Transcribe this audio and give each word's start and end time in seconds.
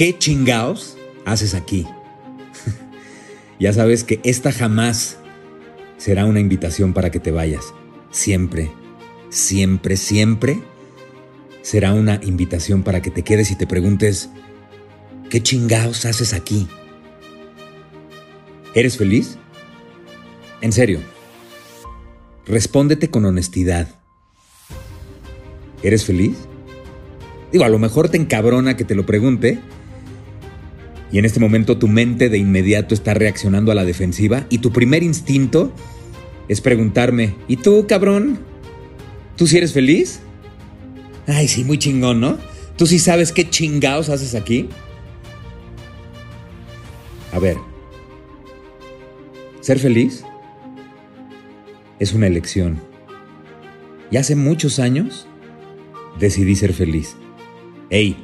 ¿Qué 0.00 0.16
chingaos 0.16 0.96
haces 1.26 1.52
aquí? 1.52 1.86
ya 3.60 3.70
sabes 3.74 4.02
que 4.02 4.18
esta 4.24 4.50
jamás 4.50 5.18
será 5.98 6.24
una 6.24 6.40
invitación 6.40 6.94
para 6.94 7.10
que 7.10 7.20
te 7.20 7.30
vayas. 7.30 7.74
Siempre, 8.10 8.70
siempre, 9.28 9.98
siempre 9.98 10.62
será 11.60 11.92
una 11.92 12.18
invitación 12.22 12.82
para 12.82 13.02
que 13.02 13.10
te 13.10 13.22
quedes 13.22 13.50
y 13.50 13.56
te 13.56 13.66
preguntes, 13.66 14.30
¿qué 15.28 15.42
chingaos 15.42 16.06
haces 16.06 16.32
aquí? 16.32 16.66
¿Eres 18.74 18.96
feliz? 18.96 19.36
En 20.62 20.72
serio, 20.72 21.00
respóndete 22.46 23.10
con 23.10 23.26
honestidad. 23.26 23.86
¿Eres 25.82 26.06
feliz? 26.06 26.38
Digo, 27.52 27.64
a 27.64 27.68
lo 27.68 27.78
mejor 27.78 28.08
te 28.08 28.16
encabrona 28.16 28.78
que 28.78 28.84
te 28.84 28.94
lo 28.94 29.04
pregunte, 29.04 29.60
y 31.12 31.18
en 31.18 31.24
este 31.24 31.40
momento 31.40 31.78
tu 31.78 31.88
mente 31.88 32.28
de 32.28 32.38
inmediato 32.38 32.94
está 32.94 33.14
reaccionando 33.14 33.72
a 33.72 33.74
la 33.74 33.84
defensiva 33.84 34.46
y 34.48 34.58
tu 34.58 34.72
primer 34.72 35.02
instinto 35.02 35.72
es 36.48 36.60
preguntarme, 36.60 37.36
¿y 37.48 37.56
tú, 37.56 37.86
cabrón? 37.88 38.38
¿Tú 39.36 39.46
sí 39.46 39.56
eres 39.56 39.72
feliz? 39.72 40.20
Ay, 41.26 41.48
sí, 41.48 41.64
muy 41.64 41.78
chingón, 41.78 42.20
¿no? 42.20 42.38
¿Tú 42.76 42.86
sí 42.86 42.98
sabes 42.98 43.32
qué 43.32 43.48
chingados 43.48 44.08
haces 44.08 44.34
aquí? 44.34 44.68
A 47.32 47.38
ver, 47.38 47.56
ser 49.60 49.78
feliz 49.78 50.24
es 51.98 52.12
una 52.12 52.26
elección. 52.26 52.80
Y 54.10 54.16
hace 54.16 54.34
muchos 54.34 54.78
años 54.78 55.26
decidí 56.18 56.56
ser 56.56 56.72
feliz. 56.72 57.16
Ey, 57.90 58.16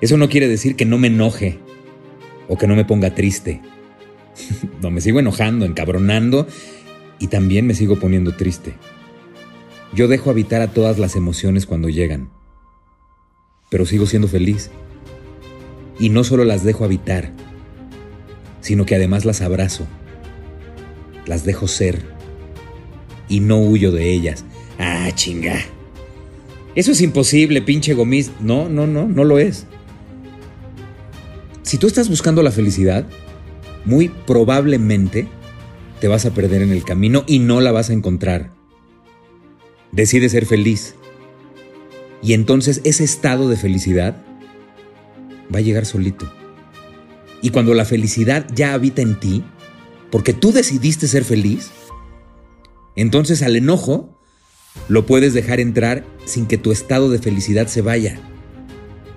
eso 0.00 0.16
no 0.16 0.28
quiere 0.28 0.48
decir 0.48 0.76
que 0.76 0.84
no 0.84 0.98
me 0.98 1.06
enoje 1.06 1.58
o 2.50 2.58
que 2.58 2.66
no 2.66 2.74
me 2.74 2.84
ponga 2.84 3.14
triste. 3.14 3.62
no, 4.82 4.90
me 4.90 5.00
sigo 5.00 5.20
enojando, 5.20 5.64
encabronando 5.64 6.48
y 7.20 7.28
también 7.28 7.66
me 7.66 7.74
sigo 7.74 7.98
poniendo 7.98 8.34
triste. 8.34 8.74
Yo 9.94 10.08
dejo 10.08 10.30
habitar 10.30 10.60
a 10.60 10.68
todas 10.68 10.98
las 10.98 11.14
emociones 11.14 11.64
cuando 11.64 11.88
llegan, 11.88 12.28
pero 13.70 13.86
sigo 13.86 14.04
siendo 14.06 14.26
feliz. 14.26 14.70
Y 16.00 16.08
no 16.08 16.24
solo 16.24 16.44
las 16.44 16.64
dejo 16.64 16.84
habitar, 16.84 17.30
sino 18.60 18.84
que 18.84 18.96
además 18.96 19.24
las 19.24 19.42
abrazo, 19.42 19.86
las 21.26 21.44
dejo 21.44 21.68
ser 21.68 22.02
y 23.28 23.40
no 23.40 23.60
huyo 23.60 23.92
de 23.92 24.12
ellas. 24.12 24.44
Ah, 24.78 25.10
chinga. 25.14 25.60
Eso 26.74 26.92
es 26.92 27.00
imposible, 27.00 27.62
pinche 27.62 27.94
gomis. 27.94 28.32
No, 28.40 28.68
no, 28.68 28.86
no, 28.86 29.06
no 29.06 29.24
lo 29.24 29.38
es. 29.38 29.66
Si 31.70 31.78
tú 31.78 31.86
estás 31.86 32.08
buscando 32.08 32.42
la 32.42 32.50
felicidad, 32.50 33.06
muy 33.84 34.08
probablemente 34.08 35.28
te 36.00 36.08
vas 36.08 36.26
a 36.26 36.34
perder 36.34 36.62
en 36.62 36.72
el 36.72 36.82
camino 36.82 37.22
y 37.28 37.38
no 37.38 37.60
la 37.60 37.70
vas 37.70 37.90
a 37.90 37.92
encontrar. 37.92 38.52
Decide 39.92 40.28
ser 40.30 40.46
feliz. 40.46 40.96
Y 42.24 42.32
entonces 42.32 42.80
ese 42.82 43.04
estado 43.04 43.48
de 43.48 43.56
felicidad 43.56 44.20
va 45.54 45.58
a 45.58 45.62
llegar 45.62 45.86
solito. 45.86 46.28
Y 47.40 47.50
cuando 47.50 47.72
la 47.74 47.84
felicidad 47.84 48.48
ya 48.52 48.72
habita 48.72 49.00
en 49.00 49.20
ti, 49.20 49.44
porque 50.10 50.32
tú 50.32 50.50
decidiste 50.50 51.06
ser 51.06 51.22
feliz, 51.22 51.70
entonces 52.96 53.42
al 53.42 53.54
enojo 53.54 54.20
lo 54.88 55.06
puedes 55.06 55.34
dejar 55.34 55.60
entrar 55.60 56.04
sin 56.24 56.46
que 56.46 56.58
tu 56.58 56.72
estado 56.72 57.10
de 57.10 57.20
felicidad 57.20 57.68
se 57.68 57.80
vaya. 57.80 58.20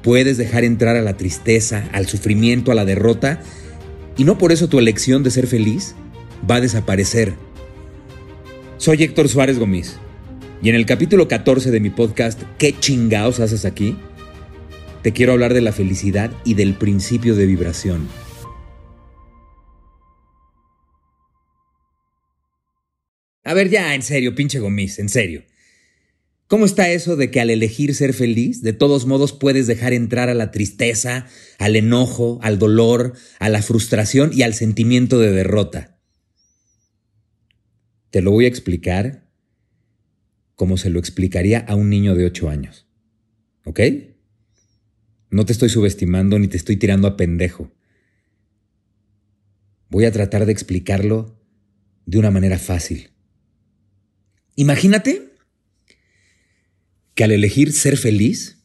Puedes 0.03 0.37
dejar 0.37 0.65
entrar 0.65 0.97
a 0.97 1.01
la 1.01 1.15
tristeza, 1.15 1.89
al 1.93 2.07
sufrimiento, 2.07 2.73
a 2.73 2.75
la 2.75 2.83
derrota, 2.83 3.41
y 4.17 4.25
no 4.25 4.37
por 4.37 4.51
eso 4.51 4.67
tu 4.67 4.77
elección 4.77 5.23
de 5.23 5.31
ser 5.31 5.47
feliz 5.47 5.95
va 6.49 6.55
a 6.55 6.61
desaparecer. 6.61 7.33
Soy 8.77 9.01
Héctor 9.01 9.29
Suárez 9.29 9.57
Gómez, 9.57 9.97
y 10.61 10.67
en 10.67 10.75
el 10.75 10.85
capítulo 10.85 11.29
14 11.29 11.71
de 11.71 11.79
mi 11.79 11.89
podcast 11.89 12.41
¿Qué 12.57 12.77
chingaos 12.77 13.39
haces 13.39 13.63
aquí? 13.63 13.97
Te 15.03 15.13
quiero 15.13 15.31
hablar 15.31 15.53
de 15.53 15.61
la 15.61 15.71
felicidad 15.71 16.31
y 16.43 16.55
del 16.55 16.73
principio 16.73 17.35
de 17.35 17.45
vibración. 17.45 18.09
A 23.45 23.53
ver, 23.53 23.69
ya, 23.69 23.95
en 23.95 24.01
serio, 24.01 24.35
pinche 24.35 24.59
Gomis, 24.59 24.99
en 24.99 25.07
serio. 25.07 25.43
¿Cómo 26.47 26.65
está 26.65 26.89
eso 26.89 27.15
de 27.15 27.31
que 27.31 27.39
al 27.39 27.49
elegir 27.49 27.95
ser 27.95 28.13
feliz, 28.13 28.61
de 28.61 28.73
todos 28.73 29.05
modos 29.05 29.33
puedes 29.33 29.65
dejar 29.65 29.93
entrar 29.93 30.29
a 30.29 30.33
la 30.33 30.51
tristeza, 30.51 31.27
al 31.57 31.75
enojo, 31.75 32.39
al 32.41 32.59
dolor, 32.59 33.13
a 33.39 33.49
la 33.49 33.61
frustración 33.61 34.31
y 34.33 34.43
al 34.43 34.53
sentimiento 34.53 35.19
de 35.19 35.31
derrota? 35.31 35.97
Te 38.11 38.21
lo 38.21 38.31
voy 38.31 38.45
a 38.45 38.49
explicar 38.49 39.27
como 40.55 40.77
se 40.77 40.89
lo 40.89 40.99
explicaría 40.99 41.59
a 41.59 41.75
un 41.75 41.89
niño 41.89 42.15
de 42.15 42.25
8 42.25 42.49
años. 42.49 42.87
¿Ok? 43.65 43.79
No 45.31 45.45
te 45.45 45.53
estoy 45.53 45.69
subestimando 45.69 46.37
ni 46.37 46.47
te 46.47 46.57
estoy 46.57 46.77
tirando 46.77 47.07
a 47.07 47.17
pendejo. 47.17 47.71
Voy 49.89 50.05
a 50.05 50.11
tratar 50.11 50.45
de 50.45 50.51
explicarlo 50.51 51.39
de 52.05 52.19
una 52.19 52.29
manera 52.29 52.59
fácil. 52.59 53.11
Imagínate 54.55 55.32
que 57.15 57.23
al 57.23 57.31
elegir 57.31 57.73
ser 57.73 57.97
feliz, 57.97 58.63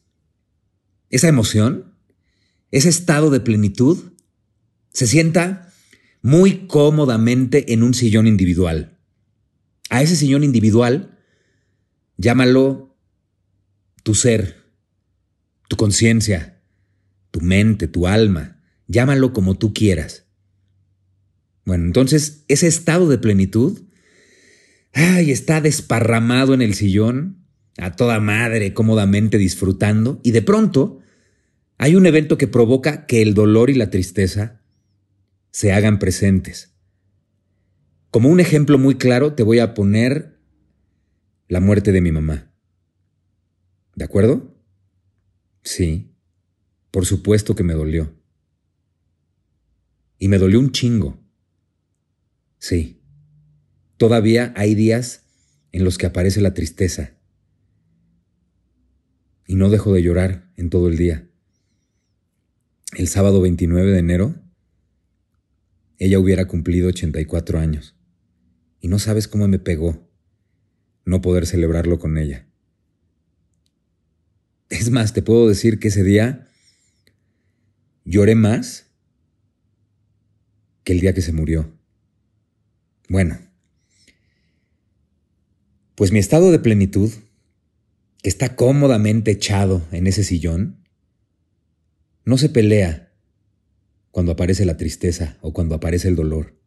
esa 1.09 1.27
emoción, 1.27 1.95
ese 2.71 2.89
estado 2.89 3.29
de 3.29 3.39
plenitud, 3.39 4.13
se 4.91 5.07
sienta 5.07 5.73
muy 6.21 6.67
cómodamente 6.67 7.73
en 7.73 7.83
un 7.83 7.93
sillón 7.93 8.27
individual. 8.27 8.99
A 9.89 10.01
ese 10.01 10.15
sillón 10.15 10.43
individual, 10.43 11.17
llámalo 12.17 12.97
tu 14.03 14.15
ser, 14.15 14.65
tu 15.67 15.77
conciencia, 15.77 16.61
tu 17.31 17.41
mente, 17.41 17.87
tu 17.87 18.07
alma, 18.07 18.61
llámalo 18.87 19.33
como 19.33 19.57
tú 19.57 19.73
quieras. 19.73 20.25
Bueno, 21.65 21.85
entonces 21.85 22.43
ese 22.47 22.67
estado 22.67 23.07
de 23.07 23.19
plenitud, 23.19 23.83
ay, 24.93 25.31
está 25.31 25.61
desparramado 25.61 26.53
en 26.53 26.61
el 26.61 26.73
sillón 26.73 27.38
a 27.81 27.95
toda 27.95 28.19
madre, 28.19 28.73
cómodamente 28.73 29.37
disfrutando, 29.37 30.19
y 30.23 30.31
de 30.31 30.41
pronto 30.41 30.99
hay 31.77 31.95
un 31.95 32.05
evento 32.05 32.37
que 32.37 32.47
provoca 32.47 33.05
que 33.05 33.21
el 33.21 33.33
dolor 33.33 33.69
y 33.69 33.75
la 33.75 33.89
tristeza 33.89 34.61
se 35.51 35.71
hagan 35.71 35.99
presentes. 35.99 36.73
Como 38.11 38.29
un 38.29 38.39
ejemplo 38.39 38.77
muy 38.77 38.95
claro, 38.95 39.33
te 39.33 39.43
voy 39.43 39.59
a 39.59 39.73
poner 39.73 40.39
la 41.47 41.59
muerte 41.59 41.91
de 41.91 42.01
mi 42.01 42.11
mamá. 42.11 42.51
¿De 43.95 44.05
acuerdo? 44.05 44.55
Sí, 45.63 46.15
por 46.91 47.05
supuesto 47.05 47.55
que 47.55 47.63
me 47.63 47.73
dolió. 47.73 48.13
Y 50.17 50.27
me 50.27 50.37
dolió 50.37 50.59
un 50.59 50.71
chingo. 50.71 51.19
Sí, 52.57 53.01
todavía 53.97 54.53
hay 54.57 54.75
días 54.75 55.23
en 55.71 55.83
los 55.83 55.97
que 55.97 56.07
aparece 56.07 56.41
la 56.41 56.53
tristeza 56.53 57.18
y 59.49 59.55
no 59.55 59.71
dejo 59.71 59.91
de 59.91 60.03
llorar 60.03 60.47
en 60.57 60.69
todo 60.69 60.89
el 60.89 60.95
día. 60.95 61.27
El 62.95 63.07
sábado 63.07 63.41
29 63.41 63.93
de 63.93 63.97
enero, 63.97 64.35
ella 65.97 66.19
hubiera 66.19 66.45
cumplido 66.45 66.89
84 66.89 67.57
años. 67.57 67.95
Y 68.79 68.89
no 68.89 68.99
sabes 68.99 69.27
cómo 69.27 69.47
me 69.47 69.57
pegó 69.57 70.07
no 71.03 71.21
poder 71.21 71.47
celebrarlo 71.47 71.97
con 71.97 72.19
ella. 72.19 72.45
Es 74.69 74.91
más, 74.91 75.13
te 75.13 75.23
puedo 75.23 75.49
decir 75.49 75.79
que 75.79 75.87
ese 75.87 76.03
día 76.03 76.47
lloré 78.05 78.35
más 78.35 78.91
que 80.83 80.93
el 80.93 80.99
día 80.99 81.15
que 81.15 81.23
se 81.23 81.33
murió. 81.33 81.73
Bueno, 83.07 83.39
pues 85.95 86.11
mi 86.11 86.19
estado 86.19 86.51
de 86.51 86.59
plenitud 86.59 87.11
que 88.21 88.29
está 88.29 88.55
cómodamente 88.55 89.31
echado 89.31 89.87
en 89.91 90.07
ese 90.07 90.23
sillón, 90.23 90.83
no 92.25 92.37
se 92.37 92.49
pelea 92.49 93.13
cuando 94.11 94.31
aparece 94.33 94.65
la 94.65 94.77
tristeza 94.77 95.37
o 95.41 95.53
cuando 95.53 95.75
aparece 95.75 96.07
el 96.07 96.15
dolor. 96.15 96.57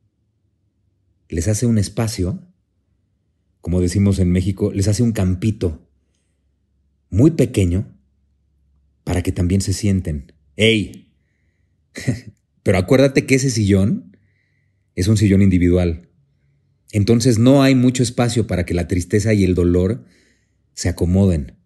Les 1.29 1.49
hace 1.49 1.67
un 1.67 1.79
espacio, 1.79 2.47
como 3.61 3.81
decimos 3.81 4.19
en 4.19 4.31
México, 4.31 4.73
les 4.73 4.89
hace 4.89 5.03
un 5.03 5.13
campito 5.13 5.89
muy 7.11 7.33
pequeño 7.33 7.97
para 9.05 9.23
que 9.23 9.33
también 9.33 9.61
se 9.61 9.73
sienten. 9.73 10.33
¡Ey! 10.57 11.13
Pero 12.63 12.79
acuérdate 12.79 13.27
que 13.27 13.35
ese 13.35 13.51
sillón 13.51 14.17
es 14.95 15.09
un 15.09 15.17
sillón 15.17 15.43
individual. 15.43 16.09
Entonces 16.93 17.39
no 17.39 17.63
hay 17.63 17.75
mucho 17.75 18.03
espacio 18.03 18.47
para 18.47 18.65
que 18.65 18.75
la 18.75 18.89
tristeza 18.89 19.35
y 19.35 19.45
el 19.45 19.55
dolor 19.55 20.05
se 20.75 20.89
acomoden. 20.89 21.59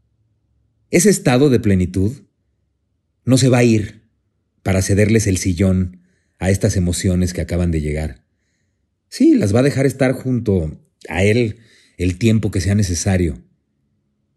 Ese 0.91 1.11
estado 1.11 1.51
de 1.51 1.61
plenitud 1.61 2.13
no 3.25 3.39
se 3.39 3.49
va 3.49 3.59
a 3.59 3.65
ir 3.65 4.09
para 4.63 4.83
cederles 4.83 5.27
el 5.27 5.37
sillón 5.37 6.03
a 6.39 6.51
estas 6.51 6.77
emociones 6.77 7.33
que 7.33 7.41
acaban 7.41 7.71
de 7.71 7.81
llegar. 7.81 8.25
Sí, 9.09 9.35
las 9.35 9.55
va 9.55 9.61
a 9.61 9.65
dejar 9.65 9.87
estar 9.87 10.13
junto 10.13 10.81
a 11.09 11.23
él 11.23 11.59
el 11.97 12.19
tiempo 12.19 12.51
que 12.51 12.61
sea 12.61 12.75
necesario. 12.75 13.43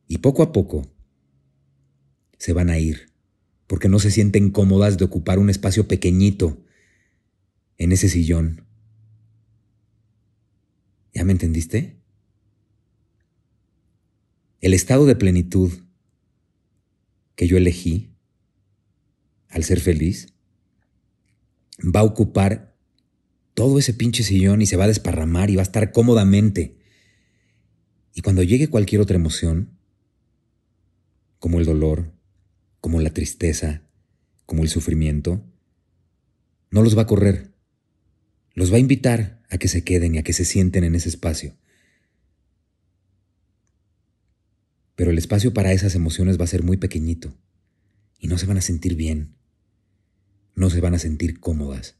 Y 0.08 0.20
poco 0.20 0.44
a 0.44 0.52
poco 0.52 0.92
se 2.38 2.54
van 2.54 2.70
a 2.70 2.80
ir, 2.80 3.12
porque 3.68 3.90
no 3.90 4.00
se 4.00 4.12
sienten 4.12 4.50
cómodas 4.50 4.98
de 4.98 5.06
ocupar 5.06 5.40
un 5.40 5.50
espacio 5.50 5.88
pequeñito 5.88 6.64
en 7.78 7.92
ese 7.92 8.10
sillón. 8.10 8.66
¿Ya 11.14 11.24
me 11.26 11.32
entendiste? 11.32 11.99
El 14.62 14.74
estado 14.74 15.06
de 15.06 15.16
plenitud 15.16 15.72
que 17.36 17.48
yo 17.48 17.56
elegí 17.56 18.10
al 19.48 19.64
ser 19.64 19.80
feliz 19.80 20.34
va 21.84 22.02
a 22.02 22.04
ocupar 22.04 22.76
todo 23.54 23.80
ese 23.80 23.94
pinche 23.94 24.24
sillón 24.24 24.62
y 24.62 24.66
se 24.66 24.76
va 24.76 24.84
a 24.84 24.90
desparramar 24.90 25.50
y 25.50 25.56
va 25.56 25.62
a 25.62 25.64
estar 25.64 25.92
cómodamente. 25.92 26.78
Y 28.14 28.22
cuando 28.22 28.44
llegue 28.44 28.70
cualquier 28.70 29.02
otra 29.02 29.16
emoción, 29.16 29.78
como 31.40 31.60
el 31.60 31.66
dolor, 31.66 32.12
como 32.82 33.00
la 33.00 33.12
tristeza, 33.12 33.84
como 34.46 34.64
el 34.64 34.70
sufrimiento, 34.70 35.42
no 36.70 36.84
los 36.84 36.98
va 36.98 37.04
a 37.04 37.08
correr, 37.08 37.54
los 38.54 38.72
va 38.72 38.76
a 38.76 38.80
invitar 38.80 39.42
a 39.50 39.58
que 39.58 39.70
se 39.70 39.84
queden 39.84 40.16
y 40.16 40.18
a 40.18 40.24
que 40.24 40.34
se 40.34 40.44
sienten 40.44 40.84
en 40.84 40.96
ese 40.96 41.08
espacio. 41.08 41.56
Pero 45.00 45.12
el 45.12 45.18
espacio 45.18 45.54
para 45.54 45.72
esas 45.72 45.96
emociones 45.96 46.38
va 46.38 46.44
a 46.44 46.48
ser 46.48 46.62
muy 46.62 46.76
pequeñito 46.76 47.34
y 48.20 48.28
no 48.28 48.38
se 48.38 48.46
van 48.48 48.58
a 48.58 48.62
sentir 48.62 48.96
bien, 48.96 49.34
no 50.56 50.70
se 50.70 50.82
van 50.82 50.94
a 50.94 51.00
sentir 51.00 51.40
cómodas 51.40 51.96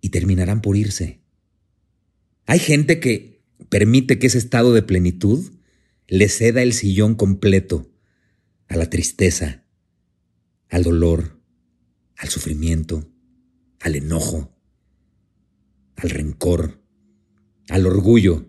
y 0.00 0.08
terminarán 0.08 0.60
por 0.60 0.76
irse. 0.76 1.20
Hay 2.46 2.58
gente 2.58 2.98
que 2.98 3.44
permite 3.68 4.18
que 4.18 4.26
ese 4.26 4.38
estado 4.38 4.74
de 4.74 4.82
plenitud 4.82 5.52
le 6.08 6.28
ceda 6.28 6.64
el 6.64 6.72
sillón 6.72 7.14
completo 7.14 7.88
a 8.66 8.76
la 8.76 8.90
tristeza, 8.90 9.62
al 10.68 10.82
dolor, 10.82 11.40
al 12.16 12.28
sufrimiento, 12.28 13.08
al 13.78 13.94
enojo, 13.94 14.52
al 15.94 16.10
rencor, 16.10 16.82
al 17.68 17.86
orgullo. 17.86 18.47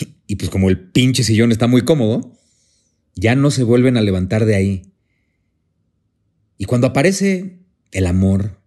Y 0.26 0.36
pues 0.36 0.50
como 0.50 0.70
el 0.70 0.78
pinche 0.78 1.24
sillón 1.24 1.52
está 1.52 1.66
muy 1.66 1.82
cómodo, 1.82 2.38
ya 3.14 3.34
no 3.34 3.50
se 3.50 3.64
vuelven 3.64 3.96
a 3.96 4.00
levantar 4.00 4.46
de 4.46 4.54
ahí. 4.54 4.92
Y 6.56 6.64
cuando 6.64 6.86
aparece 6.86 7.58
el 7.90 8.06
amor, 8.06 8.62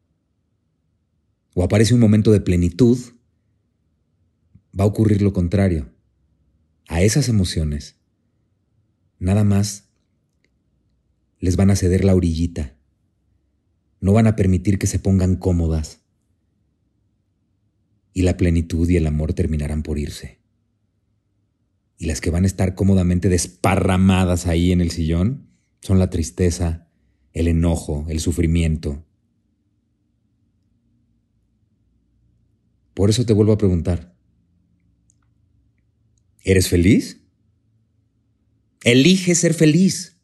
o 1.55 1.63
aparece 1.63 1.93
un 1.93 1.99
momento 1.99 2.31
de 2.31 2.41
plenitud, 2.41 2.99
va 4.77 4.83
a 4.83 4.87
ocurrir 4.87 5.21
lo 5.21 5.33
contrario. 5.33 5.91
A 6.87 7.01
esas 7.01 7.29
emociones, 7.29 7.95
nada 9.17 9.43
más 9.43 9.89
les 11.39 11.55
van 11.55 11.71
a 11.71 11.75
ceder 11.75 12.03
la 12.03 12.13
orillita. 12.13 12.77
No 14.01 14.13
van 14.13 14.27
a 14.27 14.35
permitir 14.35 14.77
que 14.77 14.87
se 14.87 14.99
pongan 14.99 15.37
cómodas. 15.37 16.01
Y 18.13 18.21
la 18.21 18.37
plenitud 18.37 18.87
y 18.87 18.97
el 18.97 19.07
amor 19.07 19.33
terminarán 19.33 19.81
por 19.81 19.97
irse. 19.97 20.44
Y 21.97 22.05
las 22.07 22.21
que 22.21 22.29
van 22.29 22.43
a 22.43 22.47
estar 22.47 22.75
cómodamente 22.75 23.29
desparramadas 23.29 24.47
ahí 24.47 24.71
en 24.71 24.81
el 24.81 24.91
sillón 24.91 25.49
son 25.81 25.99
la 25.99 26.09
tristeza, 26.09 26.89
el 27.33 27.47
enojo, 27.47 28.05
el 28.09 28.19
sufrimiento. 28.19 29.05
Por 32.93 33.09
eso 33.09 33.25
te 33.25 33.33
vuelvo 33.33 33.53
a 33.53 33.57
preguntar. 33.57 34.15
¿Eres 36.43 36.69
feliz? 36.69 37.21
Elige 38.83 39.35
ser 39.35 39.53
feliz. 39.53 40.17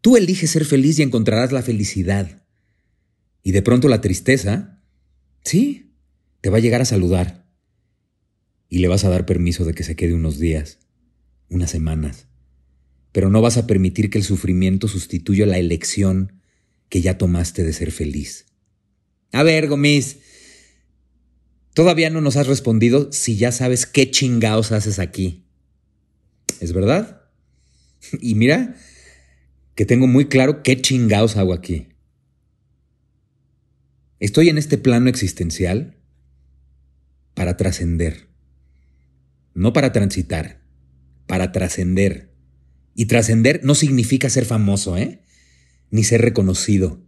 Tú 0.00 0.16
eliges 0.16 0.50
ser 0.50 0.64
feliz 0.64 0.98
y 0.98 1.02
encontrarás 1.02 1.52
la 1.52 1.62
felicidad. 1.62 2.44
Y 3.42 3.52
de 3.52 3.62
pronto 3.62 3.88
la 3.88 4.00
tristeza, 4.00 4.82
sí, 5.44 5.94
te 6.40 6.50
va 6.50 6.58
a 6.58 6.60
llegar 6.60 6.80
a 6.80 6.86
saludar. 6.86 7.43
Y 8.74 8.78
le 8.78 8.88
vas 8.88 9.04
a 9.04 9.08
dar 9.08 9.24
permiso 9.24 9.64
de 9.64 9.72
que 9.72 9.84
se 9.84 9.94
quede 9.94 10.14
unos 10.14 10.40
días, 10.40 10.80
unas 11.48 11.70
semanas. 11.70 12.26
Pero 13.12 13.30
no 13.30 13.40
vas 13.40 13.56
a 13.56 13.68
permitir 13.68 14.10
que 14.10 14.18
el 14.18 14.24
sufrimiento 14.24 14.88
sustituya 14.88 15.46
la 15.46 15.58
elección 15.58 16.40
que 16.88 17.00
ya 17.00 17.16
tomaste 17.16 17.62
de 17.62 17.72
ser 17.72 17.92
feliz. 17.92 18.46
A 19.30 19.44
ver, 19.44 19.68
Gomis, 19.68 20.16
todavía 21.72 22.10
no 22.10 22.20
nos 22.20 22.36
has 22.36 22.48
respondido 22.48 23.12
si 23.12 23.36
ya 23.36 23.52
sabes 23.52 23.86
qué 23.86 24.10
chingaos 24.10 24.72
haces 24.72 24.98
aquí. 24.98 25.44
¿Es 26.58 26.72
verdad? 26.72 27.22
Y 28.20 28.34
mira, 28.34 28.74
que 29.76 29.86
tengo 29.86 30.08
muy 30.08 30.24
claro 30.24 30.64
qué 30.64 30.82
chingados 30.82 31.36
hago 31.36 31.52
aquí. 31.52 31.90
Estoy 34.18 34.48
en 34.48 34.58
este 34.58 34.78
plano 34.78 35.08
existencial 35.08 35.96
para 37.34 37.56
trascender, 37.56 38.33
no 39.54 39.72
para 39.72 39.92
transitar, 39.92 40.62
para 41.26 41.52
trascender. 41.52 42.34
Y 42.94 43.06
trascender 43.06 43.60
no 43.64 43.74
significa 43.74 44.28
ser 44.28 44.44
famoso, 44.44 44.96
¿eh? 44.96 45.22
Ni 45.90 46.04
ser 46.04 46.20
reconocido. 46.22 47.02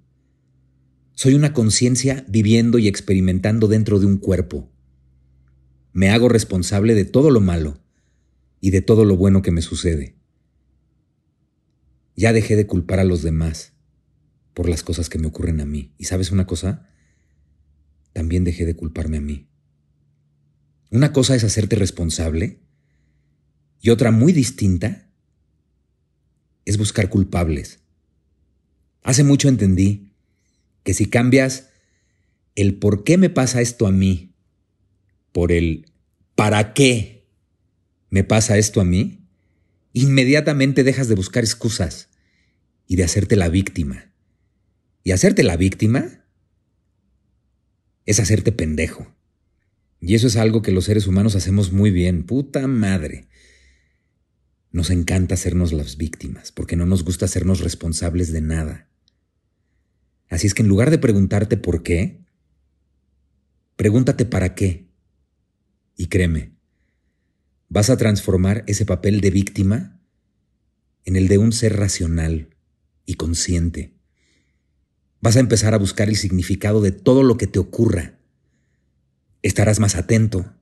Soy 1.13 1.35
una 1.35 1.53
conciencia 1.53 2.25
viviendo 2.29 2.79
y 2.79 2.89
experimentando 2.89 3.69
dentro 3.69 3.99
de 3.99 4.07
un 4.07 4.19
cuerpo. 4.19 4.71
Me 5.93 6.11
hago 6.11 6.29
responsable 6.29 6.95
de 6.95 7.05
todo 7.05 7.31
lo 7.31 7.41
malo 7.41 7.83
y 8.61 8.71
de 8.71 8.83
todo 8.83 9.05
lo 9.05 9.17
bueno 9.17 9.43
que 9.43 9.51
me 9.51 9.63
sucede. 9.63 10.17
Ya 12.17 12.33
dejé 12.33 12.57
de 12.57 12.67
culpar 12.67 12.99
a 12.99 13.05
los 13.05 13.23
demás 13.23 13.75
por 14.55 14.69
las 14.69 14.83
cosas 14.83 15.09
que 15.09 15.19
me 15.19 15.27
ocurren 15.27 15.61
a 15.61 15.67
mí. 15.67 15.93
¿Y 15.99 16.05
sabes 16.05 16.33
una 16.33 16.47
cosa? 16.47 16.89
También 18.13 18.45
dejé 18.45 18.65
de 18.65 18.75
culparme 18.75 19.19
a 19.19 19.21
mí. 19.21 19.49
Una 20.91 21.13
cosa 21.13 21.35
es 21.35 21.45
hacerte 21.45 21.77
responsable 21.77 22.61
y 23.81 23.91
otra 23.91 24.11
muy 24.11 24.33
distinta 24.33 25.09
es 26.65 26.79
buscar 26.79 27.09
culpables. 27.09 27.81
Hace 29.03 29.25
mucho 29.25 29.49
entendí 29.49 30.13
que 30.83 30.95
si 30.95 31.07
cambias 31.07 31.69
el 32.55 32.77
por 32.79 33.05
qué 33.05 33.19
me 33.19 33.31
pasa 33.31 33.61
esto 33.61 33.87
a 33.87 33.93
mí 33.93 34.35
por 35.33 35.53
el 35.53 35.87
para 36.35 36.75
qué 36.75 37.29
me 38.11 38.25
pasa 38.25 38.57
esto 38.59 38.81
a 38.81 38.85
mí, 38.85 39.27
inmediatamente 39.93 40.85
dejas 40.85 41.09
de 41.09 41.15
buscar 41.15 41.45
excusas 41.45 42.09
y 42.87 42.97
de 42.97 43.05
hacerte 43.05 43.37
la 43.37 43.49
víctima. 43.49 44.13
Y 45.03 45.13
hacerte 45.13 45.43
la 45.43 45.57
víctima 45.57 46.25
es 48.05 48.21
hacerte 48.21 48.53
pendejo. 48.53 49.16
Y 50.07 50.15
eso 50.15 50.29
es 50.29 50.37
algo 50.37 50.63
que 50.63 50.71
los 50.71 50.85
seres 50.85 51.09
humanos 51.09 51.35
hacemos 51.35 51.73
muy 51.73 51.91
bien. 51.91 52.23
Puta 52.23 52.69
madre. 52.69 53.27
Nos 54.71 54.91
encanta 54.91 55.35
hacernos 55.35 55.73
las 55.73 55.97
víctimas 55.97 56.53
porque 56.53 56.77
no 56.77 56.87
nos 56.87 57.03
gusta 57.03 57.25
hacernos 57.25 57.59
responsables 57.59 58.33
de 58.33 58.41
nada. 58.41 58.89
Así 60.29 60.47
es 60.47 60.55
que 60.55 60.63
en 60.63 60.69
lugar 60.69 60.93
de 60.93 60.99
preguntarte 60.99 61.57
por 61.57 61.83
qué, 61.83 62.25
pregúntate 63.75 64.27
para 64.27 64.55
qué. 64.55 64.89
Y 65.97 66.07
créeme, 66.07 66.53
vas 67.69 67.91
a 67.91 67.97
transformar 67.97 68.63
ese 68.69 68.87
papel 68.87 69.21
de 69.21 69.33
víctima 69.33 70.01
en 71.05 71.17
el 71.17 71.27
de 71.27 71.39
un 71.39 71.51
ser 71.51 71.77
racional 71.77 72.55
y 73.07 73.15
consciente. 73.15 73.97
Vas 75.21 75.37
a 75.37 75.41
empezar 75.41 75.75
a 75.75 75.79
buscar 75.79 76.09
el 76.09 76.15
significado 76.15 76.81
de 76.81 76.93
todo 76.93 77.25
lo 77.25 77.37
que 77.37 77.49
te 77.49 77.59
ocurra. 77.59 78.16
Estarás 79.47 79.79
más 79.79 79.95
atento, 79.95 80.53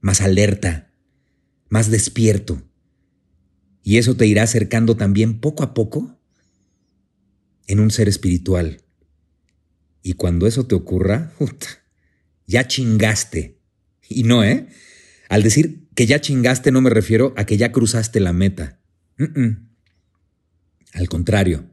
más 0.00 0.20
alerta, 0.20 0.94
más 1.68 1.90
despierto. 1.90 2.62
Y 3.82 3.98
eso 3.98 4.16
te 4.16 4.24
irá 4.24 4.44
acercando 4.44 4.96
también 4.96 5.40
poco 5.40 5.64
a 5.64 5.74
poco 5.74 6.16
en 7.66 7.80
un 7.80 7.90
ser 7.90 8.06
espiritual. 8.06 8.82
Y 10.00 10.12
cuando 10.12 10.46
eso 10.46 10.68
te 10.68 10.76
ocurra, 10.76 11.32
ya 12.46 12.68
chingaste. 12.68 13.58
Y 14.08 14.22
no, 14.22 14.44
¿eh? 14.44 14.68
Al 15.28 15.42
decir 15.42 15.88
que 15.96 16.06
ya 16.06 16.20
chingaste 16.20 16.70
no 16.70 16.80
me 16.80 16.90
refiero 16.90 17.34
a 17.36 17.46
que 17.46 17.56
ya 17.56 17.72
cruzaste 17.72 18.20
la 18.20 18.32
meta. 18.32 18.80
Al 20.92 21.08
contrario. 21.08 21.68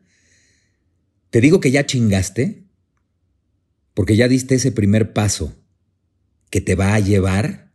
Te 1.29 1.39
digo 1.39 1.59
que 1.59 1.69
ya 1.69 1.85
chingaste 1.85 2.65
porque 3.93 4.15
ya 4.15 4.27
diste 4.27 4.55
ese 4.55 4.71
primer 4.71 5.13
paso 5.13 5.59
que 6.53 6.61
te 6.61 6.75
va 6.75 6.93
a 6.93 6.99
llevar 6.99 7.73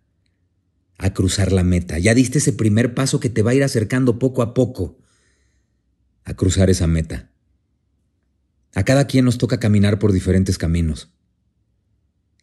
a 0.99 1.13
cruzar 1.13 1.51
la 1.51 1.65
meta. 1.65 1.99
Ya 1.99 2.15
diste 2.15 2.39
ese 2.39 2.53
primer 2.53 2.95
paso 2.95 3.19
que 3.19 3.29
te 3.29 3.43
va 3.43 3.51
a 3.51 3.55
ir 3.55 3.65
acercando 3.65 4.21
poco 4.21 4.41
a 4.41 4.55
poco 4.55 5.01
a 6.23 6.35
cruzar 6.35 6.71
esa 6.71 6.87
meta. 6.87 7.29
A 8.77 8.85
cada 8.85 9.09
quien 9.09 9.25
nos 9.25 9.37
toca 9.37 9.59
caminar 9.59 9.99
por 9.99 10.13
diferentes 10.13 10.59
caminos. 10.59 11.13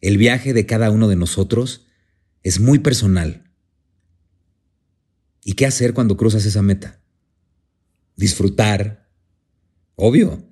El 0.02 0.18
viaje 0.18 0.52
de 0.52 0.66
cada 0.66 0.90
uno 0.90 1.08
de 1.08 1.16
nosotros 1.16 1.86
es 2.42 2.60
muy 2.60 2.80
personal. 2.80 3.50
¿Y 5.42 5.54
qué 5.54 5.64
hacer 5.64 5.94
cuando 5.94 6.18
cruzas 6.18 6.44
esa 6.44 6.60
meta? 6.60 7.00
Disfrutar, 8.14 9.08
obvio, 9.94 10.46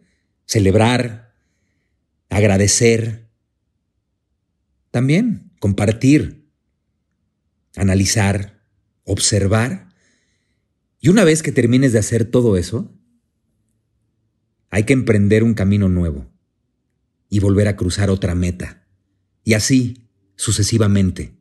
celebrar, 0.47 1.35
agradecer, 2.31 3.29
también 4.91 5.44
compartir, 5.65 6.47
analizar, 7.75 8.69
observar. 9.05 9.89
Y 11.01 11.09
una 11.09 11.25
vez 11.25 11.43
que 11.43 11.53
termines 11.53 11.95
de 11.95 12.01
hacer 12.01 12.27
todo 12.27 12.59
eso, 12.59 12.95
hay 14.69 14.85
que 14.85 14.93
emprender 14.93 15.43
un 15.43 15.55
camino 15.55 15.89
nuevo 15.89 16.31
y 17.31 17.39
volver 17.39 17.69
a 17.69 17.77
cruzar 17.77 18.11
otra 18.11 18.35
meta. 18.35 18.87
Y 19.43 19.55
así, 19.55 20.11
sucesivamente. 20.37 21.33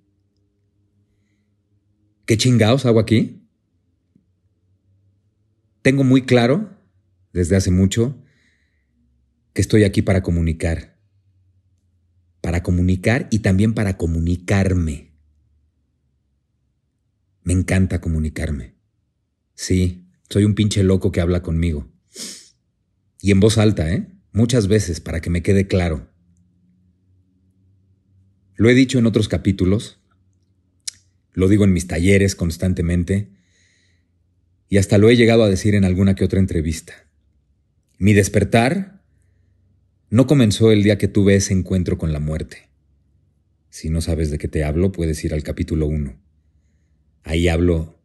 ¿Qué 2.26 2.38
chingados 2.38 2.86
hago 2.86 3.02
aquí? 3.02 3.46
Tengo 5.82 6.06
muy 6.06 6.22
claro, 6.22 6.70
desde 7.34 7.58
hace 7.58 7.72
mucho, 7.72 8.24
que 9.52 9.62
estoy 9.62 9.84
aquí 9.84 10.02
para 10.02 10.24
comunicar. 10.24 10.93
Para 12.44 12.62
comunicar 12.62 13.30
y 13.32 13.40
también 13.40 13.74
para 13.74 13.96
comunicarme. 13.96 15.14
Me 17.42 17.54
encanta 17.54 18.02
comunicarme. 18.02 18.76
Sí, 19.56 20.10
soy 20.28 20.44
un 20.44 20.54
pinche 20.54 20.84
loco 20.84 21.14
que 21.14 21.22
habla 21.22 21.42
conmigo. 21.42 21.90
Y 23.22 23.32
en 23.32 23.40
voz 23.40 23.58
alta, 23.58 23.90
¿eh? 23.90 24.10
Muchas 24.34 24.68
veces 24.68 25.00
para 25.00 25.22
que 25.22 25.30
me 25.30 25.42
quede 25.42 25.68
claro. 25.68 26.12
Lo 28.56 28.70
he 28.70 28.74
dicho 28.74 29.00
en 29.00 29.06
otros 29.06 29.30
capítulos, 29.30 30.02
lo 31.32 31.48
digo 31.48 31.64
en 31.64 31.72
mis 31.72 31.88
talleres 31.88 32.36
constantemente, 32.36 33.32
y 34.68 34.80
hasta 34.80 34.98
lo 34.98 35.10
he 35.10 35.16
llegado 35.16 35.44
a 35.44 35.50
decir 35.50 35.76
en 35.76 35.86
alguna 35.86 36.14
que 36.14 36.26
otra 36.26 36.42
entrevista. 36.42 37.08
Mi 38.00 38.12
despertar 38.12 39.02
no 40.14 40.28
comenzó 40.28 40.72
el 40.72 40.84
día 40.84 41.00
que 41.00 41.08
tuve 41.08 41.34
ese 41.34 41.54
encuentro 41.54 41.98
con 41.98 42.14
la 42.14 42.20
muerte. 42.20 42.70
Si 43.72 43.90
no 43.90 44.00
sabes 44.00 44.30
de 44.30 44.38
qué 44.38 44.48
te 44.48 44.64
hablo, 44.64 44.92
puedes 44.92 45.26
ir 45.26 45.34
al 45.34 45.42
capítulo 45.42 45.88
1. 45.88 46.16
Ahí 47.24 47.48
hablo 47.48 48.00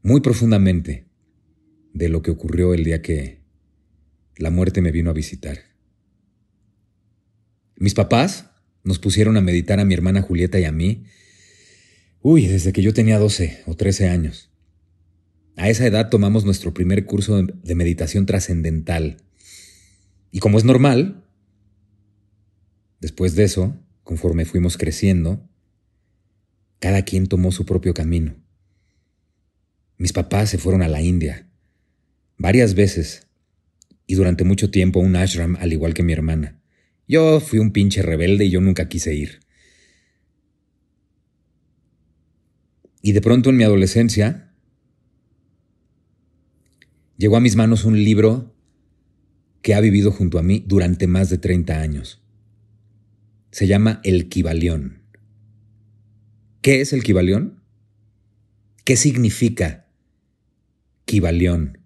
muy 0.00 0.22
profundamente 0.22 1.04
de 1.92 2.08
lo 2.08 2.22
que 2.22 2.30
ocurrió 2.30 2.72
el 2.72 2.82
día 2.82 3.02
que 3.02 3.42
la 4.38 4.48
muerte 4.48 4.80
me 4.80 4.90
vino 4.90 5.10
a 5.10 5.12
visitar. 5.12 5.58
Mis 7.76 7.92
papás 7.92 8.50
nos 8.84 8.98
pusieron 8.98 9.36
a 9.36 9.42
meditar 9.42 9.80
a 9.80 9.84
mi 9.84 9.92
hermana 9.92 10.22
Julieta 10.22 10.58
y 10.58 10.64
a 10.64 10.72
mí, 10.72 11.04
uy, 12.22 12.46
desde 12.46 12.72
que 12.72 12.80
yo 12.80 12.94
tenía 12.94 13.18
12 13.18 13.64
o 13.66 13.76
13 13.76 14.08
años. 14.08 14.50
A 15.56 15.68
esa 15.68 15.86
edad 15.86 16.08
tomamos 16.08 16.46
nuestro 16.46 16.72
primer 16.72 17.04
curso 17.04 17.42
de 17.42 17.74
meditación 17.74 18.24
trascendental. 18.24 19.23
Y 20.34 20.40
como 20.40 20.58
es 20.58 20.64
normal, 20.64 21.22
después 22.98 23.36
de 23.36 23.44
eso, 23.44 23.80
conforme 24.02 24.44
fuimos 24.44 24.76
creciendo, 24.76 25.48
cada 26.80 27.02
quien 27.02 27.28
tomó 27.28 27.52
su 27.52 27.64
propio 27.64 27.94
camino. 27.94 28.34
Mis 29.96 30.12
papás 30.12 30.50
se 30.50 30.58
fueron 30.58 30.82
a 30.82 30.88
la 30.88 31.00
India, 31.00 31.48
varias 32.36 32.74
veces, 32.74 33.28
y 34.08 34.16
durante 34.16 34.42
mucho 34.42 34.72
tiempo 34.72 34.98
un 34.98 35.14
ashram 35.14 35.54
al 35.60 35.72
igual 35.72 35.94
que 35.94 36.02
mi 36.02 36.12
hermana. 36.12 36.60
Yo 37.06 37.38
fui 37.38 37.60
un 37.60 37.70
pinche 37.70 38.02
rebelde 38.02 38.46
y 38.46 38.50
yo 38.50 38.60
nunca 38.60 38.88
quise 38.88 39.14
ir. 39.14 39.38
Y 43.02 43.12
de 43.12 43.20
pronto 43.20 43.50
en 43.50 43.56
mi 43.56 43.62
adolescencia, 43.62 44.52
llegó 47.18 47.36
a 47.36 47.40
mis 47.40 47.54
manos 47.54 47.84
un 47.84 48.02
libro 48.02 48.53
que 49.64 49.74
ha 49.74 49.80
vivido 49.80 50.12
junto 50.12 50.38
a 50.38 50.42
mí 50.42 50.62
durante 50.68 51.06
más 51.06 51.30
de 51.30 51.38
30 51.38 51.80
años. 51.80 52.20
Se 53.50 53.66
llama 53.66 54.02
El 54.04 54.28
Kibalión. 54.28 55.04
¿Qué 56.60 56.82
es 56.82 56.92
el 56.92 57.02
Kibalión? 57.02 57.62
¿Qué 58.84 58.98
significa 58.98 59.86
Kibalión? 61.06 61.78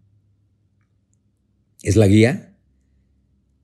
Es 1.84 1.94
la 1.94 2.08
guía 2.08 2.56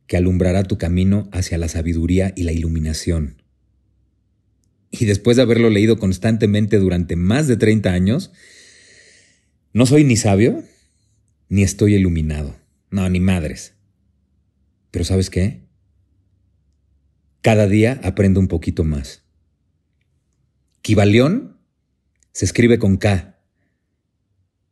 que 0.06 0.16
alumbrará 0.16 0.62
tu 0.62 0.78
camino 0.78 1.28
hacia 1.32 1.58
la 1.58 1.66
sabiduría 1.66 2.32
y 2.36 2.44
la 2.44 2.52
iluminación. 2.52 3.42
Y 4.92 5.06
después 5.06 5.36
de 5.36 5.42
haberlo 5.42 5.70
leído 5.70 5.98
constantemente 5.98 6.78
durante 6.78 7.16
más 7.16 7.48
de 7.48 7.56
30 7.56 7.90
años, 7.90 8.30
no 9.72 9.86
soy 9.86 10.04
ni 10.04 10.14
sabio, 10.14 10.62
ni 11.48 11.64
estoy 11.64 11.96
iluminado. 11.96 12.54
No, 12.92 13.10
ni 13.10 13.18
madres. 13.18 13.73
Pero 14.94 15.04
¿sabes 15.04 15.28
qué? 15.28 15.66
Cada 17.40 17.66
día 17.66 18.00
aprendo 18.04 18.38
un 18.38 18.46
poquito 18.46 18.84
más. 18.84 19.24
Kibalión 20.82 21.58
se 22.30 22.44
escribe 22.44 22.78
con 22.78 22.96
K 22.96 23.42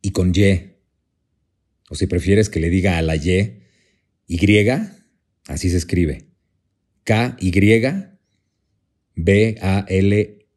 y 0.01 0.11
con 0.11 0.31
Y. 0.33 0.77
O 1.89 1.95
si 1.95 2.07
prefieres 2.07 2.47
que 2.47 2.61
le 2.61 2.69
diga 2.69 2.97
a 2.97 3.01
la 3.01 3.17
Y, 3.17 3.63
Y, 4.25 4.69
así 5.49 5.69
se 5.69 5.75
escribe. 5.75 6.29
K, 7.03 7.35
Y, 7.41 7.51
B, 9.15 9.57
A, 9.61 9.85
L, 9.89 10.47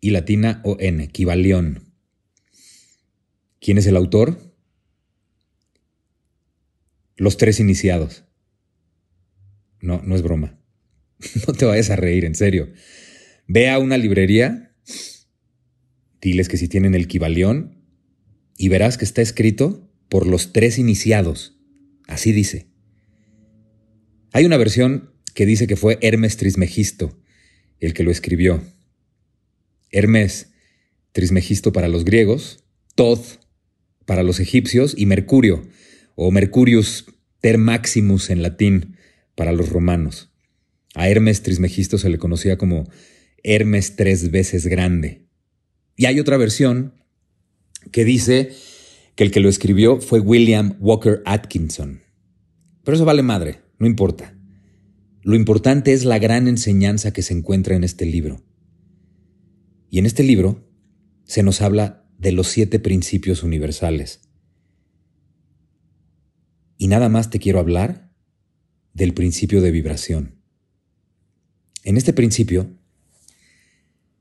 y 0.00 0.10
latina 0.10 0.60
O, 0.62 0.76
N. 0.78 1.08
Kibalión. 1.08 1.92
¿Quién 3.60 3.78
es 3.78 3.86
el 3.88 3.96
autor? 3.96 4.54
Los 7.16 7.36
tres 7.36 7.58
iniciados. 7.58 8.26
No, 9.82 10.00
no 10.02 10.16
es 10.16 10.22
broma. 10.22 10.58
No 11.46 11.52
te 11.52 11.66
vayas 11.66 11.90
a 11.90 11.96
reír, 11.96 12.24
en 12.24 12.34
serio. 12.34 12.72
Ve 13.46 13.68
a 13.68 13.78
una 13.78 13.98
librería, 13.98 14.74
diles 16.20 16.48
que 16.48 16.56
si 16.56 16.66
tienen 16.66 16.94
el 16.94 17.06
Kibalión 17.06 17.84
y 18.56 18.68
verás 18.68 18.96
que 18.96 19.04
está 19.04 19.22
escrito 19.22 19.88
por 20.08 20.26
los 20.26 20.52
tres 20.52 20.78
iniciados. 20.78 21.58
Así 22.08 22.32
dice. 22.32 22.66
Hay 24.32 24.46
una 24.46 24.56
versión 24.56 25.12
que 25.34 25.46
dice 25.46 25.66
que 25.66 25.76
fue 25.76 25.98
Hermes 26.00 26.36
Trismegisto 26.36 27.22
el 27.82 27.94
que 27.94 28.04
lo 28.04 28.10
escribió. 28.10 28.62
Hermes 29.90 30.52
Trismegisto 31.12 31.72
para 31.72 31.88
los 31.88 32.04
griegos, 32.04 32.64
Todd 32.94 33.20
para 34.06 34.22
los 34.22 34.40
egipcios 34.40 34.94
y 34.96 35.06
Mercurio 35.06 35.66
o 36.14 36.30
Mercurius 36.30 37.06
ter 37.40 37.58
maximus 37.58 38.30
en 38.30 38.42
latín 38.42 38.91
para 39.42 39.50
los 39.50 39.70
romanos. 39.70 40.30
A 40.94 41.08
Hermes 41.08 41.42
Trismegisto 41.42 41.98
se 41.98 42.08
le 42.08 42.16
conocía 42.16 42.56
como 42.56 42.88
Hermes 43.42 43.96
tres 43.96 44.30
veces 44.30 44.68
grande. 44.68 45.26
Y 45.96 46.06
hay 46.06 46.20
otra 46.20 46.36
versión 46.36 46.94
que 47.90 48.04
dice 48.04 48.52
que 49.16 49.24
el 49.24 49.32
que 49.32 49.40
lo 49.40 49.48
escribió 49.48 50.00
fue 50.00 50.20
William 50.20 50.76
Walker 50.78 51.22
Atkinson. 51.24 52.02
Pero 52.84 52.94
eso 52.94 53.04
vale 53.04 53.24
madre, 53.24 53.58
no 53.80 53.88
importa. 53.88 54.38
Lo 55.22 55.34
importante 55.34 55.92
es 55.92 56.04
la 56.04 56.20
gran 56.20 56.46
enseñanza 56.46 57.12
que 57.12 57.22
se 57.22 57.34
encuentra 57.34 57.74
en 57.74 57.82
este 57.82 58.06
libro. 58.06 58.44
Y 59.90 59.98
en 59.98 60.06
este 60.06 60.22
libro 60.22 60.70
se 61.24 61.42
nos 61.42 61.62
habla 61.62 62.08
de 62.16 62.30
los 62.30 62.46
siete 62.46 62.78
principios 62.78 63.42
universales 63.42 64.20
y 66.78 66.86
nada 66.86 67.08
más 67.08 67.28
te 67.28 67.40
quiero 67.40 67.58
hablar 67.58 68.11
del 68.94 69.14
principio 69.14 69.60
de 69.60 69.70
vibración. 69.70 70.36
En 71.84 71.96
este 71.96 72.12
principio 72.12 72.70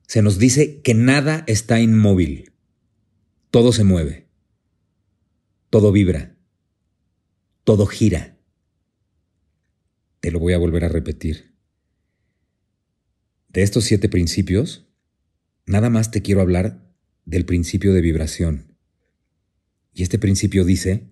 se 0.08 0.22
nos 0.22 0.40
dice 0.40 0.82
que 0.82 0.94
nada 0.94 1.44
está 1.48 1.80
inmóvil, 1.80 2.52
todo 3.50 3.72
se 3.72 3.84
mueve, 3.84 4.28
todo 5.70 5.92
vibra, 5.92 6.36
todo 7.64 7.86
gira. 7.86 8.38
Te 10.20 10.32
lo 10.32 10.40
voy 10.40 10.54
a 10.54 10.58
volver 10.58 10.86
a 10.86 10.90
repetir. 10.90 11.54
De 13.50 13.64
estos 13.64 13.84
siete 13.84 14.10
principios, 14.10 14.88
nada 15.66 15.90
más 15.90 16.12
te 16.12 16.22
quiero 16.22 16.42
hablar 16.42 16.92
del 17.26 17.46
principio 17.46 17.94
de 17.94 18.02
vibración. 18.02 18.76
Y 19.94 20.04
este 20.04 20.20
principio 20.20 20.64
dice 20.64 21.10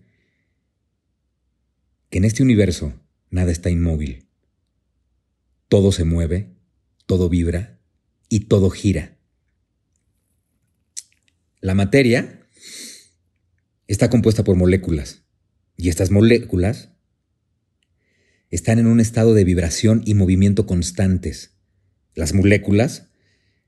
que 2.09 2.17
en 2.17 2.25
este 2.25 2.43
universo 2.43 2.93
nada 3.29 3.51
está 3.51 3.69
inmóvil. 3.69 4.25
Todo 5.67 5.91
se 5.91 6.03
mueve, 6.03 6.49
todo 7.05 7.29
vibra 7.29 7.79
y 8.27 8.41
todo 8.41 8.69
gira. 8.69 9.17
La 11.61 11.75
materia 11.75 12.47
está 13.87 14.09
compuesta 14.09 14.43
por 14.43 14.55
moléculas 14.55 15.23
y 15.75 15.89
estas 15.89 16.11
moléculas 16.11 16.89
están 18.49 18.79
en 18.79 18.87
un 18.87 18.99
estado 18.99 19.33
de 19.33 19.43
vibración 19.43 20.01
y 20.05 20.13
movimiento 20.13 20.65
constantes. 20.65 21.51
Las 22.15 22.33
moléculas 22.33 23.07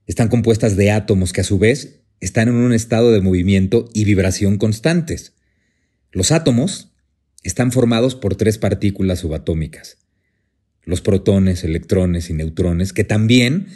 están 0.08 0.30
compuestas 0.30 0.76
de 0.76 0.92
átomos 0.92 1.34
que 1.34 1.42
a 1.42 1.46
su 1.46 1.60
vez 1.60 2.02
están 2.20 2.48
en 2.48 2.56
un 2.56 2.74
estado 2.74 3.12
de 3.12 3.22
movimiento 3.22 3.90
y 3.94 4.06
vibración 4.06 4.58
constantes. 4.58 5.34
Los 6.12 6.32
átomos 6.32 6.91
están 7.44 7.72
formados 7.72 8.16
por 8.16 8.36
tres 8.36 8.58
partículas 8.58 9.20
subatómicas, 9.20 9.98
los 10.84 11.02
protones, 11.02 11.64
electrones 11.64 12.30
y 12.30 12.34
neutrones, 12.34 12.94
que 12.94 13.04
también 13.04 13.68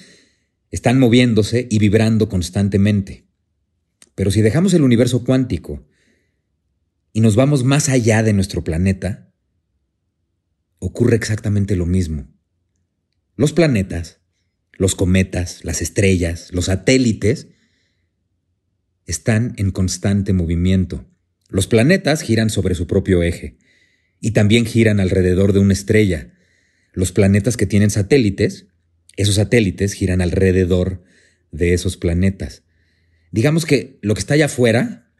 están 0.72 1.00
moviéndose 1.00 1.68
y 1.70 1.80
vibrando 1.80 2.30
constantemente. 2.30 3.28
Pero 4.16 4.32
si 4.32 4.42
dejamos 4.42 4.74
el 4.74 4.84
universo 4.84 5.24
cuántico 5.24 5.88
y 7.14 7.22
nos 7.22 7.36
vamos 7.36 7.64
más 7.64 7.90
allá 7.90 8.24
de 8.24 8.34
nuestro 8.34 8.64
planeta, 8.64 9.34
ocurre 10.80 11.16
exactamente 11.16 11.76
lo 11.76 11.86
mismo. 11.86 12.28
Los 13.36 13.54
planetas, 13.54 14.22
los 14.74 14.96
cometas, 14.96 15.64
las 15.64 15.82
estrellas, 15.82 16.50
los 16.52 16.66
satélites, 16.66 17.48
están 19.06 19.54
en 19.58 19.72
constante 19.72 20.34
movimiento. 20.34 21.06
Los 21.50 21.68
planetas 21.68 22.22
giran 22.22 22.50
sobre 22.50 22.76
su 22.76 22.88
propio 22.88 23.24
eje 23.24 23.58
y 24.20 24.32
también 24.32 24.66
giran 24.66 25.00
alrededor 25.00 25.54
de 25.54 25.60
una 25.60 25.74
estrella. 25.74 26.34
Los 26.94 27.12
planetas 27.12 27.58
que 27.58 27.66
tienen 27.66 27.90
satélites, 27.90 28.68
esos 29.16 29.36
satélites 29.36 29.94
giran 29.94 30.22
alrededor 30.22 31.04
de 31.52 31.74
esos 31.74 31.98
planetas. 31.98 32.64
Digamos 33.32 33.66
que 33.66 34.00
lo 34.02 34.14
que 34.14 34.20
está 34.20 34.34
allá 34.34 34.46
afuera 34.46 35.12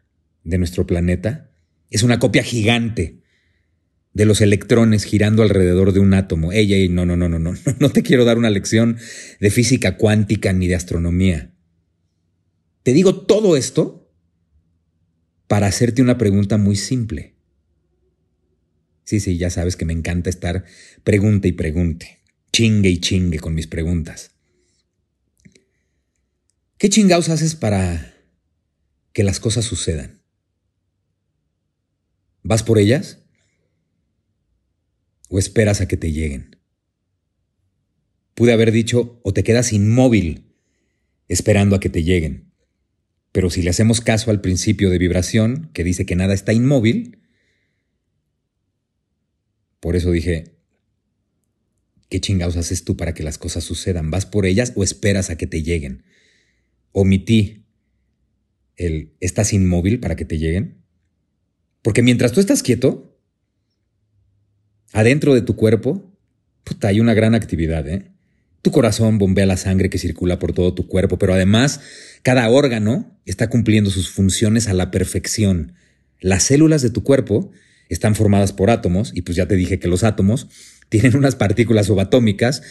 de 0.42 0.58
nuestro 0.58 0.86
planeta 0.86 1.50
es 1.90 2.02
una 2.02 2.18
copia 2.18 2.42
gigante 2.42 3.22
de 4.12 4.24
los 4.24 4.40
electrones 4.40 5.04
girando 5.04 5.42
alrededor 5.42 5.92
de 5.92 6.00
un 6.00 6.14
átomo. 6.14 6.50
Ey, 6.50 6.72
ey, 6.72 6.88
no, 6.88 7.04
no, 7.04 7.16
no, 7.16 7.28
no, 7.28 7.38
no, 7.38 7.54
no 7.78 7.90
te 7.90 8.02
quiero 8.02 8.24
dar 8.24 8.38
una 8.38 8.50
lección 8.50 8.96
de 9.40 9.50
física 9.50 9.96
cuántica 9.96 10.52
ni 10.52 10.66
de 10.66 10.74
astronomía. 10.74 11.52
Te 12.82 12.92
digo 12.92 13.26
todo 13.26 13.56
esto 13.56 14.05
para 15.46 15.66
hacerte 15.66 16.02
una 16.02 16.18
pregunta 16.18 16.56
muy 16.56 16.76
simple. 16.76 17.34
Sí, 19.04 19.20
sí, 19.20 19.38
ya 19.38 19.50
sabes 19.50 19.76
que 19.76 19.84
me 19.84 19.92
encanta 19.92 20.30
estar 20.30 20.64
pregunte 21.04 21.48
y 21.48 21.52
pregunte, 21.52 22.18
chingue 22.52 22.88
y 22.90 22.98
chingue 22.98 23.38
con 23.38 23.54
mis 23.54 23.66
preguntas. 23.66 24.32
¿Qué 26.78 26.90
chingados 26.90 27.28
haces 27.28 27.54
para 27.54 28.14
que 29.12 29.22
las 29.22 29.40
cosas 29.40 29.64
sucedan? 29.64 30.20
¿Vas 32.42 32.62
por 32.62 32.78
ellas? 32.78 33.18
¿O 35.28 35.38
esperas 35.38 35.80
a 35.80 35.88
que 35.88 35.96
te 35.96 36.12
lleguen? 36.12 36.56
Pude 38.34 38.52
haber 38.52 38.72
dicho, 38.72 39.20
o 39.22 39.32
te 39.32 39.42
quedas 39.42 39.72
inmóvil 39.72 40.52
esperando 41.28 41.76
a 41.76 41.80
que 41.80 41.88
te 41.88 42.02
lleguen. 42.02 42.52
Pero 43.36 43.50
si 43.50 43.60
le 43.60 43.68
hacemos 43.68 44.00
caso 44.00 44.30
al 44.30 44.40
principio 44.40 44.88
de 44.88 44.96
vibración, 44.96 45.68
que 45.74 45.84
dice 45.84 46.06
que 46.06 46.16
nada 46.16 46.32
está 46.32 46.54
inmóvil, 46.54 47.18
por 49.78 49.94
eso 49.94 50.10
dije, 50.10 50.56
¿qué 52.08 52.18
chingados 52.18 52.56
haces 52.56 52.84
tú 52.84 52.96
para 52.96 53.12
que 53.12 53.22
las 53.22 53.36
cosas 53.36 53.62
sucedan? 53.62 54.10
¿Vas 54.10 54.24
por 54.24 54.46
ellas 54.46 54.72
o 54.74 54.82
esperas 54.82 55.28
a 55.28 55.36
que 55.36 55.46
te 55.46 55.62
lleguen? 55.62 56.04
Omití 56.92 57.66
el 58.74 59.12
¿estás 59.20 59.52
inmóvil 59.52 60.00
para 60.00 60.16
que 60.16 60.24
te 60.24 60.38
lleguen? 60.38 60.82
Porque 61.82 62.00
mientras 62.00 62.32
tú 62.32 62.40
estás 62.40 62.62
quieto, 62.62 63.20
adentro 64.94 65.34
de 65.34 65.42
tu 65.42 65.56
cuerpo, 65.56 66.10
hay 66.80 67.00
una 67.00 67.12
gran 67.12 67.34
actividad, 67.34 67.86
¿eh? 67.86 68.15
Tu 68.66 68.72
corazón 68.72 69.18
bombea 69.18 69.46
la 69.46 69.56
sangre 69.56 69.90
que 69.90 69.96
circula 69.96 70.40
por 70.40 70.52
todo 70.52 70.74
tu 70.74 70.88
cuerpo, 70.88 71.20
pero 71.20 71.32
además 71.32 71.80
cada 72.24 72.50
órgano 72.50 73.16
está 73.24 73.48
cumpliendo 73.48 73.90
sus 73.90 74.10
funciones 74.10 74.66
a 74.66 74.74
la 74.74 74.90
perfección. 74.90 75.74
Las 76.18 76.42
células 76.42 76.82
de 76.82 76.90
tu 76.90 77.04
cuerpo 77.04 77.52
están 77.88 78.16
formadas 78.16 78.52
por 78.52 78.70
átomos, 78.70 79.12
y 79.14 79.22
pues 79.22 79.36
ya 79.36 79.46
te 79.46 79.54
dije 79.54 79.78
que 79.78 79.86
los 79.86 80.02
átomos 80.02 80.48
tienen 80.88 81.16
unas 81.16 81.36
partículas 81.36 81.86
subatómicas. 81.86 82.62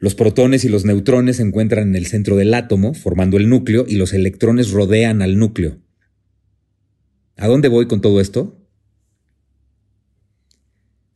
Los 0.00 0.14
protones 0.14 0.66
y 0.66 0.68
los 0.68 0.84
neutrones 0.84 1.36
se 1.36 1.44
encuentran 1.44 1.88
en 1.88 1.96
el 1.96 2.04
centro 2.04 2.36
del 2.36 2.52
átomo, 2.52 2.92
formando 2.92 3.38
el 3.38 3.48
núcleo, 3.48 3.86
y 3.88 3.94
los 3.94 4.12
electrones 4.12 4.70
rodean 4.70 5.22
al 5.22 5.38
núcleo. 5.38 5.78
¿A 7.38 7.46
dónde 7.46 7.68
voy 7.68 7.86
con 7.86 8.02
todo 8.02 8.20
esto? 8.20 8.68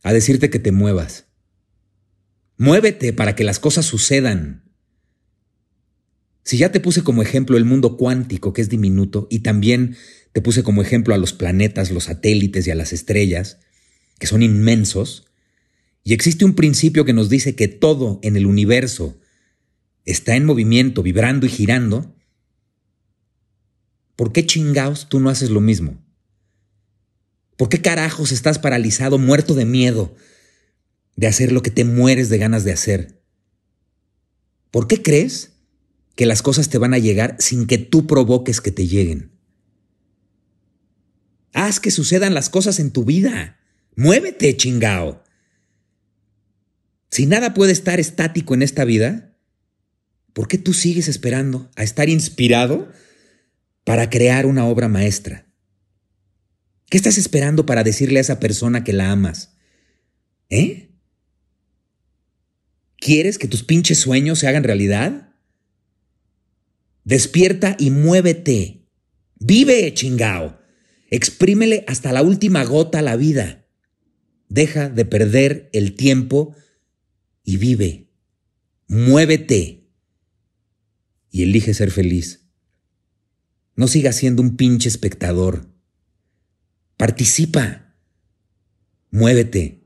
A 0.01 0.11
decirte 0.11 0.49
que 0.49 0.57
te 0.57 0.71
muevas 0.71 1.30
Muévete 2.61 3.11
para 3.11 3.33
que 3.35 3.43
las 3.43 3.57
cosas 3.57 3.87
sucedan. 3.87 4.61
Si 6.43 6.59
ya 6.59 6.71
te 6.71 6.79
puse 6.79 7.01
como 7.01 7.23
ejemplo 7.23 7.57
el 7.57 7.65
mundo 7.65 7.97
cuántico, 7.97 8.53
que 8.53 8.61
es 8.61 8.69
diminuto, 8.69 9.27
y 9.31 9.39
también 9.39 9.97
te 10.31 10.41
puse 10.41 10.61
como 10.61 10.83
ejemplo 10.83 11.15
a 11.15 11.17
los 11.17 11.33
planetas, 11.33 11.89
los 11.89 12.03
satélites 12.03 12.67
y 12.67 12.69
a 12.69 12.75
las 12.75 12.93
estrellas, 12.93 13.57
que 14.19 14.27
son 14.27 14.43
inmensos, 14.43 15.25
y 16.03 16.13
existe 16.13 16.45
un 16.45 16.53
principio 16.53 17.03
que 17.03 17.13
nos 17.13 17.29
dice 17.29 17.55
que 17.55 17.67
todo 17.67 18.19
en 18.21 18.35
el 18.35 18.45
universo 18.45 19.19
está 20.05 20.35
en 20.35 20.45
movimiento, 20.45 21.01
vibrando 21.01 21.47
y 21.47 21.49
girando, 21.49 22.15
¿por 24.15 24.33
qué 24.33 24.45
chingaos 24.45 25.09
tú 25.09 25.19
no 25.19 25.31
haces 25.31 25.49
lo 25.49 25.61
mismo? 25.61 25.99
¿Por 27.57 27.69
qué 27.69 27.81
carajos 27.81 28.31
estás 28.31 28.59
paralizado, 28.59 29.17
muerto 29.17 29.55
de 29.55 29.65
miedo, 29.65 30.15
de 31.21 31.27
hacer 31.27 31.51
lo 31.51 31.61
que 31.61 31.69
te 31.69 31.85
mueres 31.85 32.29
de 32.29 32.39
ganas 32.39 32.63
de 32.63 32.71
hacer. 32.71 33.21
¿Por 34.71 34.87
qué 34.87 35.03
crees 35.03 35.51
que 36.15 36.25
las 36.25 36.41
cosas 36.41 36.69
te 36.69 36.79
van 36.79 36.95
a 36.95 36.97
llegar 36.97 37.35
sin 37.37 37.67
que 37.67 37.77
tú 37.77 38.07
provoques 38.07 38.59
que 38.59 38.71
te 38.71 38.87
lleguen? 38.87 39.29
Haz 41.53 41.79
que 41.79 41.91
sucedan 41.91 42.33
las 42.33 42.49
cosas 42.49 42.79
en 42.79 42.89
tu 42.89 43.05
vida. 43.05 43.59
Muévete, 43.95 44.57
chingao. 44.57 45.23
Si 47.11 47.27
nada 47.27 47.53
puede 47.53 47.73
estar 47.73 47.99
estático 47.99 48.55
en 48.55 48.63
esta 48.63 48.83
vida, 48.83 49.37
¿por 50.33 50.47
qué 50.47 50.57
tú 50.57 50.73
sigues 50.73 51.07
esperando 51.07 51.69
a 51.75 51.83
estar 51.83 52.09
inspirado 52.09 52.91
para 53.83 54.09
crear 54.09 54.47
una 54.47 54.65
obra 54.65 54.87
maestra? 54.87 55.45
¿Qué 56.89 56.97
estás 56.97 57.19
esperando 57.19 57.67
para 57.67 57.83
decirle 57.83 58.17
a 58.17 58.21
esa 58.21 58.39
persona 58.39 58.83
que 58.83 58.93
la 58.93 59.11
amas? 59.11 59.53
¿Eh? 60.49 60.90
¿Quieres 63.01 63.39
que 63.39 63.47
tus 63.47 63.63
pinches 63.63 63.97
sueños 63.97 64.37
se 64.37 64.47
hagan 64.47 64.63
realidad? 64.63 65.33
Despierta 67.03 67.75
y 67.79 67.89
muévete. 67.89 68.85
Vive, 69.39 69.91
chingao. 69.95 70.59
Exprímele 71.09 71.83
hasta 71.87 72.13
la 72.13 72.21
última 72.21 72.63
gota 72.63 73.01
la 73.01 73.15
vida. 73.15 73.65
Deja 74.49 74.87
de 74.87 75.03
perder 75.05 75.67
el 75.73 75.95
tiempo 75.95 76.55
y 77.43 77.57
vive. 77.57 78.11
Muévete. 78.87 79.89
Y 81.31 81.41
elige 81.41 81.73
ser 81.73 81.89
feliz. 81.89 82.51
No 83.75 83.87
sigas 83.87 84.15
siendo 84.15 84.43
un 84.43 84.57
pinche 84.57 84.89
espectador. 84.89 85.73
Participa. 86.97 87.95
Muévete. 89.09 89.81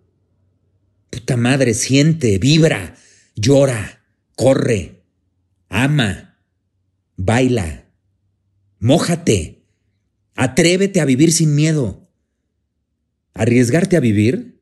Puta 1.10 1.38
madre, 1.38 1.73
siente, 1.75 2.39
vibra 2.39 2.97
llora, 3.36 4.02
corre, 4.36 5.04
ama, 5.69 6.39
baila, 7.17 7.91
mójate, 8.80 9.65
atrévete 10.36 11.02
a 11.02 11.06
vivir 11.06 11.32
sin 11.32 11.56
miedo. 11.56 12.10
Arriesgarte 13.34 13.98
a 13.98 14.00
vivir 14.00 14.62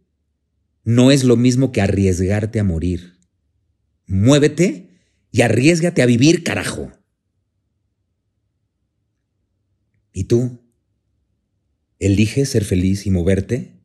no 0.84 1.12
es 1.12 1.24
lo 1.24 1.38
mismo 1.38 1.72
que 1.72 1.82
arriesgarte 1.82 2.60
a 2.60 2.64
morir. 2.64 3.20
Muévete 4.08 4.90
y 5.32 5.42
arriesgate 5.42 6.02
a 6.02 6.06
vivir, 6.06 6.44
carajo. 6.44 6.92
¿Y 10.12 10.26
tú? 10.26 10.60
¿Eliges 12.00 12.50
ser 12.50 12.66
feliz 12.66 13.06
y 13.06 13.12
moverte? 13.12 13.80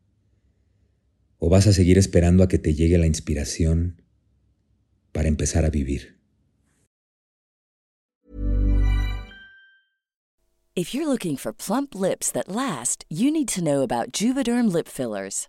¿O 1.39 1.49
vas 1.49 1.67
a 1.67 1.73
seguir 1.73 1.99
esperando 1.99 2.43
a 2.43 2.49
que 2.49 2.59
te 2.59 2.75
llegue 2.75 2.99
la 2.99 3.07
inspiración 3.07 4.03
para 5.13 5.29
empezar 5.29 5.65
a 5.65 5.71
vivir? 5.71 6.19
If 10.79 10.95
you're 10.95 11.09
looking 11.09 11.37
for 11.37 11.53
plump 11.53 11.97
lips 11.97 12.31
that 12.31 12.49
last, 12.49 13.05
you 13.09 13.33
need 13.33 13.49
to 13.49 13.65
know 13.65 13.83
about 13.83 14.13
Juvederm 14.13 14.73
lip 14.73 14.87
fillers. 14.87 15.49